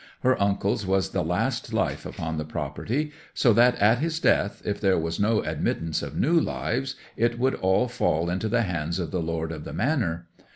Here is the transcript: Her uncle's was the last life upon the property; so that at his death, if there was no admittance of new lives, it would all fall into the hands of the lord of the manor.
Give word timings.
Her 0.21 0.41
uncle's 0.41 0.83
was 0.83 1.11
the 1.11 1.23
last 1.23 1.71
life 1.73 2.07
upon 2.07 2.39
the 2.39 2.43
property; 2.43 3.11
so 3.35 3.53
that 3.53 3.75
at 3.75 3.99
his 3.99 4.19
death, 4.19 4.59
if 4.65 4.81
there 4.81 4.97
was 4.97 5.19
no 5.19 5.43
admittance 5.43 6.01
of 6.01 6.17
new 6.17 6.39
lives, 6.39 6.95
it 7.15 7.37
would 7.37 7.53
all 7.53 7.87
fall 7.87 8.27
into 8.27 8.49
the 8.49 8.63
hands 8.63 8.97
of 8.97 9.11
the 9.11 9.21
lord 9.21 9.51
of 9.51 9.63
the 9.63 9.73
manor. 9.73 10.27